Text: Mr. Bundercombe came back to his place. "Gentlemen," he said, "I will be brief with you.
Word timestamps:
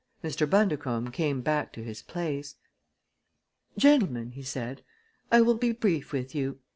Mr. 0.23 0.49
Bundercombe 0.49 1.11
came 1.13 1.41
back 1.41 1.71
to 1.73 1.83
his 1.83 2.01
place. 2.01 2.55
"Gentlemen," 3.77 4.31
he 4.31 4.41
said, 4.41 4.83
"I 5.31 5.41
will 5.41 5.57
be 5.59 5.73
brief 5.73 6.11
with 6.11 6.33
you. 6.33 6.57